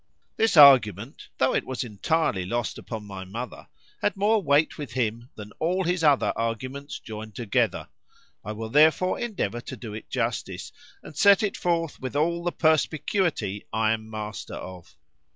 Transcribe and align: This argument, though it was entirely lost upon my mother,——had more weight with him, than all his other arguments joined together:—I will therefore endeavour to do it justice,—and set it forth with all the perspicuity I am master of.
This 0.35 0.57
argument, 0.57 1.27
though 1.37 1.53
it 1.53 1.63
was 1.63 1.83
entirely 1.83 2.43
lost 2.43 2.79
upon 2.79 3.05
my 3.05 3.23
mother,——had 3.23 4.17
more 4.17 4.41
weight 4.41 4.79
with 4.79 4.93
him, 4.93 5.29
than 5.35 5.51
all 5.59 5.83
his 5.83 6.03
other 6.03 6.33
arguments 6.35 6.97
joined 6.97 7.35
together:—I 7.35 8.51
will 8.51 8.69
therefore 8.69 9.19
endeavour 9.19 9.61
to 9.61 9.77
do 9.77 9.93
it 9.93 10.09
justice,—and 10.09 11.15
set 11.15 11.43
it 11.43 11.55
forth 11.55 11.99
with 11.99 12.15
all 12.15 12.43
the 12.43 12.51
perspicuity 12.51 13.67
I 13.71 13.91
am 13.91 14.09
master 14.09 14.55
of. 14.55 14.95